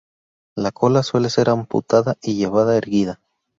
[0.55, 3.19] La cola suele ser amputada y llevada erguida.